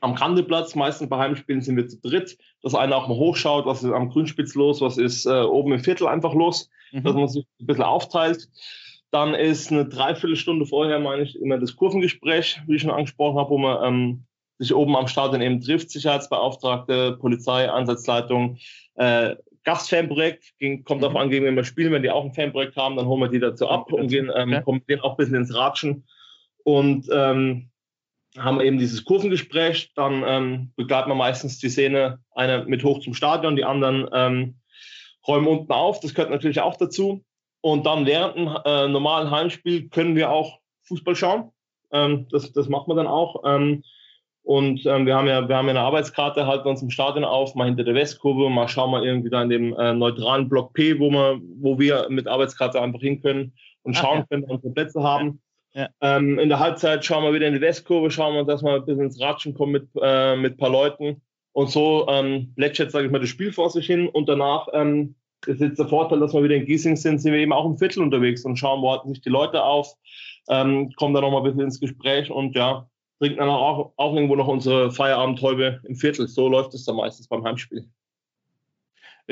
[0.00, 0.74] am Kandelplatz.
[0.74, 4.10] Meistens bei Heimspielen sind wir zu dritt, dass einer auch mal hochschaut, was ist am
[4.10, 7.04] Grünspitz los, was ist äh, oben im Viertel einfach los, mhm.
[7.04, 8.48] dass man sich ein bisschen aufteilt.
[9.10, 13.50] Dann ist eine Dreiviertelstunde vorher, meine ich, immer das Kurvengespräch, wie ich schon angesprochen habe,
[13.50, 14.24] wo man ähm,
[14.58, 18.56] sich oben am Stadion eben trifft, Sicherheitsbeauftragte, Polizei, Einsatzleitung,
[18.94, 21.00] äh, Gastfanprojekt, kommt mhm.
[21.00, 21.92] darauf an, gegen wen wir spielen.
[21.92, 24.52] Wenn die auch ein Fanprojekt haben, dann holen wir die dazu ab und gehen, ähm,
[24.52, 24.62] okay.
[24.62, 26.04] kommen mit denen auch ein bisschen ins Ratschen
[26.64, 27.70] und ähm,
[28.38, 29.92] haben eben dieses Kurvengespräch.
[29.94, 34.56] Dann ähm, begleiten wir meistens die Szene, einer mit hoch zum Stadion, die anderen ähm,
[35.26, 36.00] räumen unten auf.
[36.00, 37.24] Das gehört natürlich auch dazu.
[37.60, 41.52] Und dann während einem äh, normalen Heimspiel können wir auch Fußball schauen.
[41.92, 43.42] Ähm, das, das macht man dann auch.
[43.44, 43.84] Ähm,
[44.44, 47.54] und ähm, wir haben ja, wir haben ja eine Arbeitskarte, halten uns im Stadion auf,
[47.54, 50.98] mal hinter der Westkurve, mal schauen wir irgendwie da in dem äh, neutralen Block P,
[50.98, 53.52] wo wir, wo wir mit Arbeitskarte einfach hin können
[53.82, 54.36] und schauen Ach, ja.
[54.36, 55.40] können, unsere Plätze haben.
[55.74, 55.88] Ja.
[56.00, 58.84] Ähm, in der Halbzeit schauen wir wieder in die Westkurve, schauen wir, dass wir ein
[58.84, 61.22] bisschen ins Ratschen kommen mit, äh, mit ein paar Leuten.
[61.52, 64.08] Und so ähm, plätschert, sage ich mal, das Spiel vor sich hin.
[64.08, 65.14] Und danach ähm,
[65.46, 67.76] ist jetzt der Vorteil, dass wir wieder in Giesing sind, sind wir eben auch im
[67.76, 69.94] Viertel unterwegs und schauen, wo halten sich die Leute auf,
[70.48, 72.88] ähm, kommen da noch mal ein bisschen ins Gespräch und ja,
[73.22, 76.26] trinken dann auch, auch irgendwo noch unsere Feierabendhäube im Viertel.
[76.26, 77.86] So läuft es dann meistens beim Heimspiel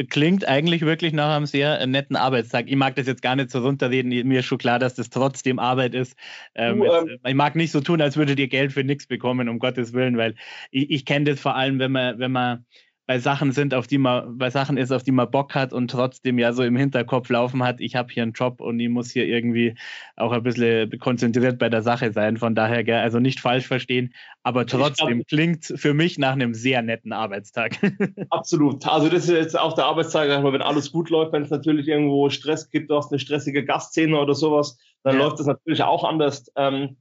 [0.08, 2.66] klingt eigentlich wirklich nach einem sehr netten Arbeitstag.
[2.68, 4.10] Ich mag das jetzt gar nicht so runterreden.
[4.28, 6.16] Mir ist schon klar, dass das trotzdem Arbeit ist.
[6.54, 9.48] Ähm, du, ähm, ich mag nicht so tun, als würdet ihr Geld für nichts bekommen,
[9.48, 10.36] um Gottes Willen, weil
[10.70, 12.64] ich, ich kenne das vor allem, wenn man, wenn man
[13.10, 15.90] bei Sachen sind, auf die man, bei Sachen ist, auf die man Bock hat und
[15.90, 19.10] trotzdem ja so im Hinterkopf laufen hat, ich habe hier einen Job und ich muss
[19.10, 19.74] hier irgendwie
[20.14, 22.36] auch ein bisschen konzentriert bei der Sache sein.
[22.36, 26.82] Von daher, gell, also nicht falsch verstehen, aber trotzdem klingt für mich nach einem sehr
[26.82, 27.78] netten Arbeitstag.
[28.30, 28.86] Absolut.
[28.86, 32.30] Also das ist jetzt auch der Arbeitstag, wenn alles gut läuft, wenn es natürlich irgendwo
[32.30, 35.24] Stress gibt, du hast eine stressige Gastszene oder sowas, dann ja.
[35.24, 36.52] läuft das natürlich auch anders.
[36.54, 36.96] Ähm,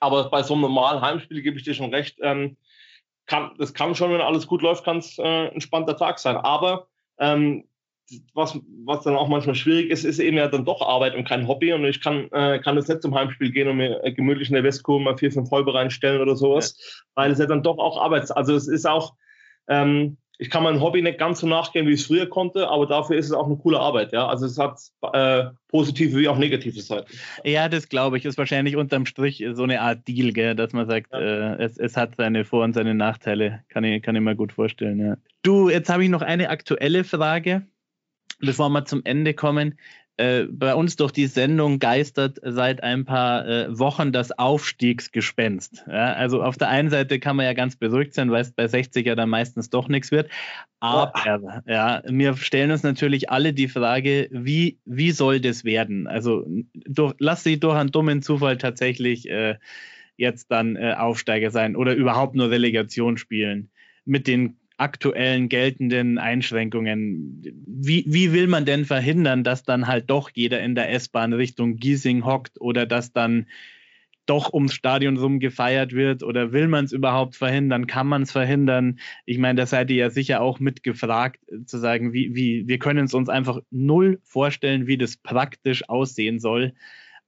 [0.00, 2.18] aber bei so einem normalen Heimspiel gebe ich dir schon recht.
[3.26, 6.36] Kann, das kann schon, wenn alles gut läuft, kann es äh, ein entspannter Tag sein.
[6.36, 6.86] Aber
[7.18, 7.64] ähm,
[8.34, 11.48] was, was dann auch manchmal schwierig ist, ist eben ja dann doch Arbeit und kein
[11.48, 11.72] Hobby.
[11.72, 14.64] Und ich kann, äh, kann jetzt nicht zum Heimspiel gehen und mir gemütlich in der
[14.64, 17.04] Westkurve mal vier, fünf Häuber reinstellen oder sowas, ja.
[17.14, 19.14] weil es ja dann doch auch Arbeit Also es ist auch,
[19.68, 22.86] ähm, ich kann meinem Hobby nicht ganz so nachgehen, wie ich es früher konnte, aber
[22.86, 24.12] dafür ist es auch eine coole Arbeit.
[24.12, 24.78] Ja, also es hat
[25.14, 27.10] äh, positive wie auch negative Seiten.
[27.44, 30.86] Ja, das glaube ich, ist wahrscheinlich unterm Strich so eine Art Deal, gell, dass man
[30.88, 31.54] sagt, ja.
[31.54, 33.64] äh, es, es hat seine Vor- und seine Nachteile.
[33.68, 34.98] Kann ich, kann ich mir gut vorstellen.
[35.00, 35.16] Ja.
[35.42, 37.66] Du, jetzt habe ich noch eine aktuelle Frage,
[38.40, 39.78] bevor wir zum Ende kommen.
[40.18, 45.84] Äh, bei uns durch die Sendung geistert seit ein paar äh, Wochen das Aufstiegsgespenst.
[45.86, 48.66] Ja, also auf der einen Seite kann man ja ganz beruhigt sein, weil es bei
[48.66, 50.30] 60 ja dann meistens doch nichts wird.
[50.80, 51.12] Aber
[51.66, 56.06] ja, wir stellen uns natürlich alle die Frage, wie, wie soll das werden?
[56.06, 59.56] Also durch, lass sie durch einen dummen Zufall tatsächlich äh,
[60.16, 63.70] jetzt dann äh, Aufsteiger sein oder überhaupt nur Relegation spielen
[64.06, 67.42] mit den aktuellen geltenden Einschränkungen.
[67.66, 71.76] Wie, wie will man denn verhindern, dass dann halt doch jeder in der S-Bahn Richtung
[71.76, 73.46] Giesing hockt oder dass dann
[74.26, 77.86] doch ums Stadion rum gefeiert wird oder will man es überhaupt verhindern?
[77.86, 78.98] Kann man es verhindern?
[79.24, 82.78] Ich meine, da seid ihr ja sicher auch mitgefragt, äh, zu sagen, wie, wie, wir
[82.78, 86.74] können es uns einfach null vorstellen, wie das praktisch aussehen soll.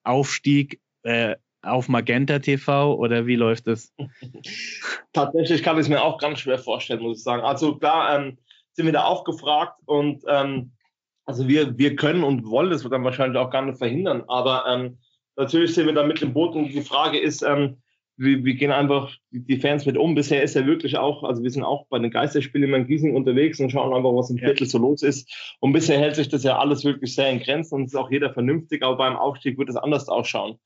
[0.02, 3.92] Aufstieg, äh, auf Magenta TV oder wie läuft das?
[5.12, 7.42] Tatsächlich kann ich es mir auch ganz schwer vorstellen, muss ich sagen.
[7.42, 8.38] Also klar ähm,
[8.72, 10.72] sind wir da auch gefragt und ähm,
[11.24, 14.98] also wir, wir können und wollen das dann wahrscheinlich auch gar nicht verhindern, aber ähm,
[15.36, 17.78] natürlich sind wir da mit im Boot und die Frage ist, ähm,
[18.18, 20.14] wir, wir, gehen einfach die Fans mit um.
[20.14, 23.60] Bisher ist ja wirklich auch, also wir sind auch bei den Geisterspielen in Gießen unterwegs
[23.60, 25.56] und schauen einfach, was im Viertel so los ist.
[25.60, 28.32] Und bisher hält sich das ja alles wirklich sehr in Grenzen und ist auch jeder
[28.32, 30.58] vernünftig, aber beim Aufstieg wird es anders ausschauen.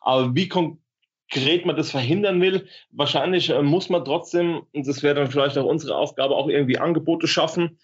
[0.00, 5.14] Aber wie konkret man das verhindern will, wahrscheinlich äh, muss man trotzdem, und das wäre
[5.14, 7.78] dann vielleicht auch unsere Aufgabe, auch irgendwie Angebote schaffen,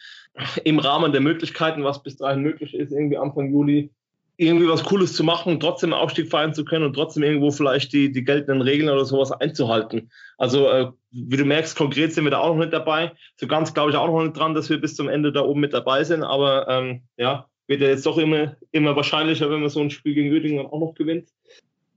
[0.65, 3.91] im Rahmen der Möglichkeiten, was bis dahin möglich ist, irgendwie Anfang Juli,
[4.37, 8.11] irgendwie was Cooles zu machen, trotzdem Aufstieg feiern zu können und trotzdem irgendwo vielleicht die,
[8.11, 10.11] die geltenden Regeln oder sowas einzuhalten.
[10.39, 13.13] Also, äh, wie du merkst, konkret sind wir da auch noch nicht dabei.
[13.37, 15.61] So ganz glaube ich auch noch nicht dran, dass wir bis zum Ende da oben
[15.61, 16.25] mit dabei sind.
[16.25, 20.15] Aber ähm, ja, wird ja jetzt doch immer, immer wahrscheinlicher, wenn man so ein Spiel
[20.15, 21.29] gegen Uerdingen dann auch noch gewinnt.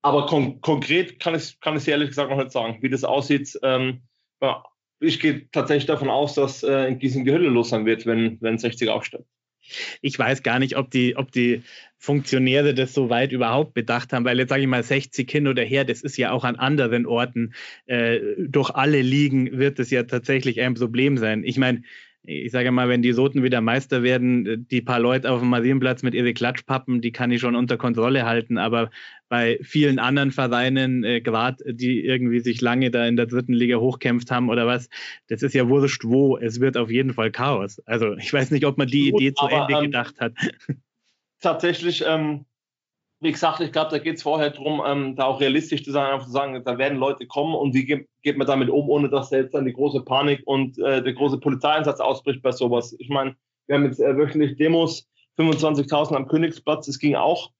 [0.01, 3.59] Aber kon konkret kann ich kann ich ehrlich gesagt noch nicht sagen, wie das aussieht.
[3.63, 4.01] Ähm,
[4.41, 4.63] ja,
[4.99, 8.37] ich gehe tatsächlich davon aus, dass äh, in Gießen die Hölle los sein wird, wenn,
[8.41, 9.25] wenn 60 aufsteigt.
[10.01, 11.61] Ich weiß gar nicht, ob die, ob die
[11.97, 15.63] Funktionäre das so weit überhaupt bedacht haben, weil jetzt sage ich mal 60 hin oder
[15.63, 17.53] her, das ist ja auch an anderen Orten,
[17.85, 21.43] äh, durch alle Ligen wird es ja tatsächlich ein Problem sein.
[21.43, 21.83] Ich meine,
[22.23, 26.03] ich sage mal, wenn die Soten wieder Meister werden, die paar Leute auf dem Marienplatz
[26.03, 28.57] mit ihren Klatschpappen, die kann ich schon unter Kontrolle halten.
[28.57, 28.89] Aber
[29.29, 33.77] bei vielen anderen Vereinen, äh, gerade die irgendwie sich lange da in der dritten Liga
[33.77, 34.89] hochkämpft haben oder was,
[35.27, 36.37] das ist ja wurscht wo.
[36.37, 37.79] Es wird auf jeden Fall Chaos.
[37.85, 40.33] Also ich weiß nicht, ob man die Gut, Idee zu aber, Ende ähm, gedacht hat.
[41.39, 42.45] Tatsächlich ähm,
[43.19, 46.11] wie gesagt, ich glaube, da geht es vorher darum, ähm, da auch realistisch zu sein,
[46.11, 49.09] einfach zu sagen, da werden Leute kommen und wie geht, geht man damit um, ohne
[49.09, 52.95] dass da jetzt dann die große Panik und äh, der große Polizeieinsatz ausbricht bei sowas.
[52.99, 55.07] Ich meine, wir haben jetzt äh, wöchentlich Demos,
[55.39, 57.51] 25.000 am Königsplatz, das ging auch.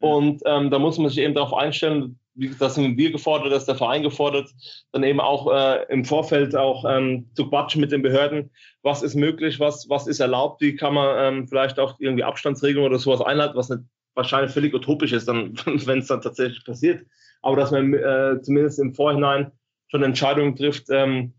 [0.00, 3.66] Und ähm, da muss man sich eben darauf einstellen, wie das sind wir gefordert, dass
[3.66, 4.50] der Verein gefordert,
[4.92, 8.50] dann eben auch äh, im Vorfeld auch ähm, zu quatschen mit den Behörden,
[8.82, 12.90] was ist möglich, was, was ist erlaubt, wie kann man ähm, vielleicht auch irgendwie Abstandsregelungen
[12.90, 13.82] oder sowas einhalten, was nicht
[14.14, 17.06] wahrscheinlich völlig utopisch ist, dann, wenn es dann tatsächlich passiert.
[17.42, 19.52] Aber dass man äh, zumindest im Vorhinein
[19.88, 21.34] schon Entscheidungen trifft, ähm,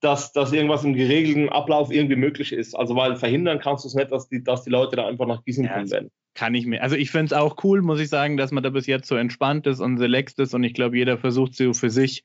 [0.00, 2.74] dass, dass irgendwas im geregelten Ablauf irgendwie möglich ist.
[2.74, 5.44] Also weil verhindern kannst du es nicht, dass die, dass die Leute da einfach nach
[5.44, 6.10] Gießen ja, kommen werden.
[6.34, 6.82] Kann ich mir.
[6.82, 9.16] Also ich finde es auch cool, muss ich sagen, dass man da bis jetzt so
[9.16, 12.24] entspannt ist und relaxed ist und ich glaube, jeder versucht so für sich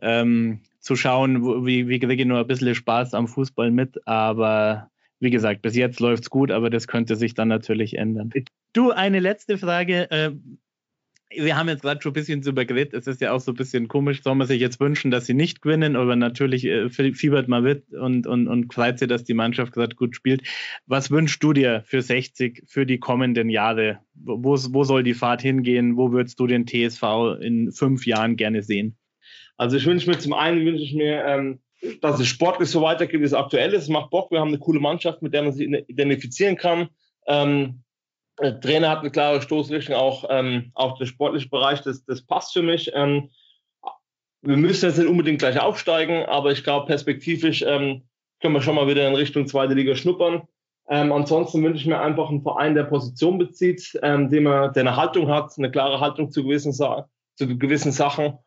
[0.00, 4.06] ähm, zu schauen, wo, wie, wie kriege ich nur ein bisschen Spaß am Fußball mit.
[4.06, 8.30] Aber wie gesagt, bis jetzt läuft es gut, aber das könnte sich dann natürlich ändern.
[8.76, 10.10] Du, eine letzte Frage.
[10.10, 10.32] Äh,
[11.30, 12.92] wir haben jetzt gerade schon ein bisschen drüber geredet.
[12.92, 14.22] Es ist ja auch so ein bisschen komisch.
[14.22, 17.90] Soll man sich jetzt wünschen, dass sie nicht gewinnen, aber natürlich äh, fiebert man mit
[17.94, 20.42] und, und, und freut sich, dass die Mannschaft gerade gut spielt.
[20.84, 24.00] Was wünschst du dir für 60, für die kommenden Jahre?
[24.12, 25.96] Wo, wo soll die Fahrt hingehen?
[25.96, 28.98] Wo würdest du den TSV in fünf Jahren gerne sehen?
[29.56, 31.60] Also ich wünsche mir zum einen, wünsche ich mir, ähm,
[32.02, 33.84] dass es sportlich so weitergeht, wie es aktuell ist.
[33.84, 34.30] Es macht Bock.
[34.30, 36.90] Wir haben eine coole Mannschaft, mit der man sich identifizieren kann.
[37.26, 37.82] Ähm,
[38.40, 42.52] der Trainer hat eine klare Stoßrichtung, auch, ähm, auch der sportliche Bereich, das, das passt
[42.52, 42.90] für mich.
[42.94, 43.30] Ähm,
[44.42, 48.02] wir müssen jetzt nicht unbedingt gleich aufsteigen, aber ich glaube, perspektivisch ähm,
[48.40, 50.42] können wir schon mal wieder in Richtung zweite Liga schnuppern.
[50.88, 54.82] Ähm, ansonsten wünsche ich mir einfach einen Verein, der Position bezieht, ähm, dem er, der
[54.82, 58.38] eine Haltung hat, eine klare Haltung zu gewissen, zu gewissen Sachen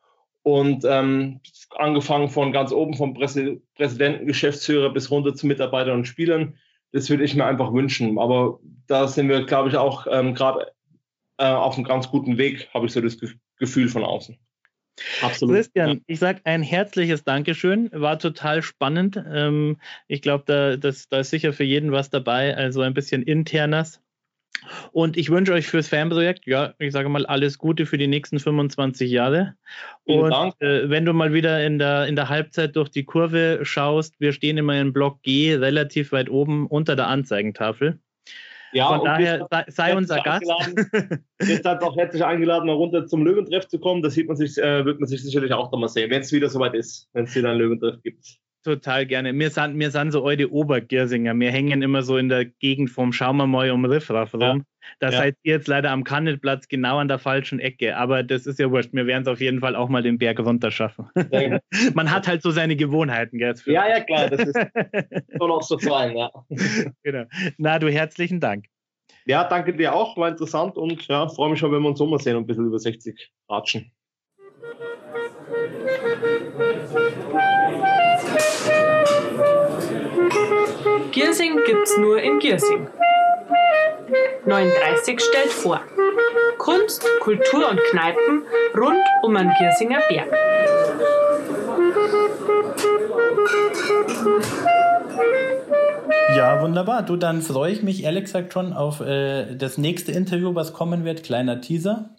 [0.43, 1.41] und ähm,
[1.77, 6.57] angefangen von ganz oben vom Präsidenten, Geschäftsführer bis runter zu Mitarbeitern und Spielern.
[6.91, 8.17] Das würde ich mir einfach wünschen.
[8.17, 10.71] Aber da sind wir, glaube ich, auch ähm, gerade
[11.37, 13.17] äh, auf einem ganz guten Weg, habe ich so das
[13.57, 14.37] Gefühl von außen.
[15.21, 15.55] Absolut.
[15.55, 15.95] Christian, ja.
[16.07, 17.89] ich sage ein herzliches Dankeschön.
[17.93, 19.21] War total spannend.
[19.31, 22.55] Ähm, ich glaube, da, da ist sicher für jeden was dabei.
[22.55, 24.01] Also ein bisschen internes
[24.91, 28.39] und ich wünsche euch fürs Fanprojekt, ja, ich sage mal, alles Gute für die nächsten
[28.39, 29.55] 25 Jahre.
[30.05, 30.53] Vielen und Dank.
[30.59, 34.33] Äh, wenn du mal wieder in der, in der Halbzeit durch die Kurve schaust, wir
[34.33, 37.99] stehen immer in Block G relativ weit oben unter der Anzeigentafel.
[38.71, 40.45] Ja, Von daher sei, sei unser Gast.
[41.41, 44.03] Jetzt hat auch herzlich eingeladen, mal runter zum Löwentreff zu kommen.
[44.03, 46.49] Das sieht man sich, äh, wird man sich sicherlich auch nochmal sehen, wenn es wieder
[46.49, 49.33] soweit ist, wenn es wieder einen Löwentreff gibt total gerne.
[49.33, 51.33] Wir sind, wir sind so alte Obergiersinger.
[51.35, 54.41] Wir hängen immer so in der Gegend vom Schaumermäu um Riffraff rum.
[54.41, 54.57] Ja.
[54.99, 55.17] Da ja.
[55.17, 57.97] seid ihr jetzt leider am Kannelplatz genau an der falschen Ecke.
[57.97, 58.93] Aber das ist ja wurscht.
[58.93, 61.09] Wir werden es auf jeden Fall auch mal den Berg runter schaffen.
[61.31, 61.59] Ja.
[61.93, 63.55] Man hat halt so seine Gewohnheiten, gell?
[63.65, 64.29] Ja, ja, klar.
[64.29, 64.55] Das ist
[65.37, 66.31] schon auch so fein, ja.
[67.03, 67.25] genau.
[67.57, 68.65] Na, du, herzlichen Dank.
[69.25, 70.17] Ja, danke dir auch.
[70.17, 72.65] War interessant und ja, freue mich schon, wenn wir uns Sommer sehen und ein bisschen
[72.65, 73.91] über 60 ratschen.
[81.11, 82.87] Giersing gibt's nur in Giersing.
[84.45, 85.81] 39 stellt vor.
[86.57, 88.43] Kunst, Kultur und Kneipen
[88.77, 90.27] rund um den Giersinger Berg.
[96.35, 97.03] Ja, wunderbar.
[97.03, 101.05] Du, dann freue ich mich ehrlich gesagt schon auf äh, das nächste Interview, was kommen
[101.05, 101.23] wird.
[101.23, 102.09] Kleiner Teaser.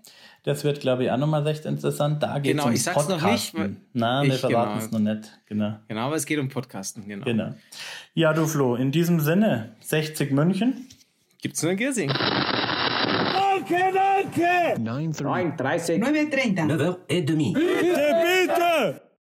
[0.43, 2.23] Das wird, glaube ich, auch nochmal recht interessant.
[2.23, 3.61] Da geht genau, um ich sag's Podcasten.
[3.61, 3.81] noch nicht.
[3.93, 4.99] Nein, wir verraten es genau.
[4.99, 5.41] noch nicht.
[5.47, 5.77] Genau.
[5.87, 7.25] Genau, aber es geht um Podcasten, genau.
[7.25, 7.55] genau.
[8.15, 10.87] Ja, du Flo, in diesem Sinne, 60 München.
[11.43, 12.09] Gibt's nur in Giersing.
[12.09, 14.81] Danke, danke!
[14.81, 15.23] 9.30
[15.57, 18.15] 9.30 9.30 9h30 bitte,
[18.47, 19.10] bitte!